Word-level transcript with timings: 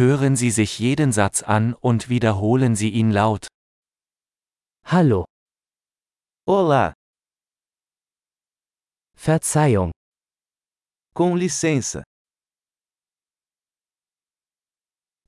Hören 0.00 0.34
Sie 0.34 0.50
sich 0.50 0.78
jeden 0.78 1.12
Satz 1.12 1.42
an 1.42 1.74
und 1.74 2.08
wiederholen 2.08 2.74
Sie 2.74 2.88
ihn 2.88 3.10
laut. 3.10 3.48
Hallo, 4.82 5.26
Olá, 6.48 6.94
Verzeihung, 9.14 9.92
com 11.12 11.36
licença. 11.36 12.02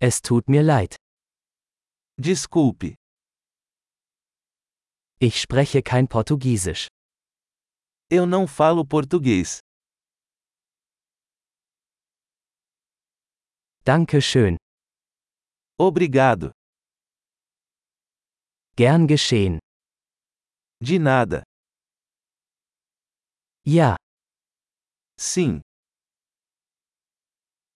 es 0.00 0.22
tut 0.22 0.48
mir 0.48 0.62
leid. 0.62 0.96
Desculpe, 2.16 2.94
Ich 5.20 5.38
spreche 5.38 5.82
kein 5.82 6.08
Portugiesisch. 6.08 6.88
eu 8.08 8.24
não 8.24 8.46
falo 8.46 8.86
português. 8.86 9.60
Danke 13.84 14.22
schön. 14.22 14.61
Obrigado. 15.86 16.52
Gern 18.76 19.08
geschehen. 19.08 19.58
De 20.80 20.98
nada. 21.00 21.42
Ja, 23.64 23.96
Sim, 25.18 25.60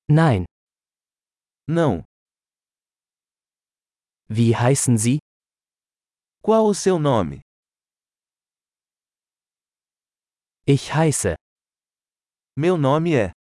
nein. 0.09 0.45
não. 1.69 2.05
Wie 4.29 4.55
heißen 4.57 4.99
Sie? 4.99 5.19
Qual 6.45 6.65
o 6.67 6.75
seu 6.75 7.01
nome? 7.01 7.41
Ich 10.65 10.95
heiße. 10.95 11.35
Meu 12.57 12.77
nome 12.77 13.15
é. 13.17 13.33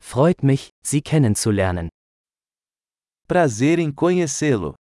Freut 0.00 0.42
mich, 0.42 0.70
Sie 0.84 1.00
kennenzulernen. 1.02 1.90
Prazer 3.30 3.78
em 3.78 3.92
conhecê-lo. 3.94 4.74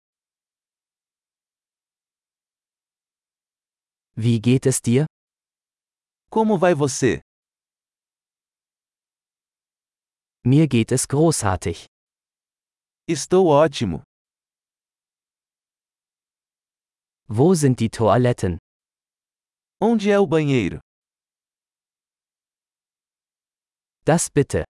Wie 4.15 4.39
geht 4.39 4.65
es 4.65 4.79
dir? 4.79 5.05
Como 6.31 6.57
vai 6.57 6.73
você? 6.73 7.19
Mir 10.45 10.65
geht 10.69 10.93
es 10.93 11.05
großartig. 11.05 11.87
Estou 13.05 13.47
ótimo. 13.47 14.03
Wo 17.27 17.53
sind 17.53 17.81
die 17.81 17.89
Toiletten? 17.89 18.59
Onde 19.81 20.09
é 20.09 20.17
o 20.17 20.25
banheiro? 20.25 20.79
Das 24.05 24.29
bitte. 24.29 24.63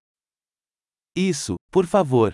Isso, 1.16 1.58
por 1.72 1.86
favor. 1.86 2.34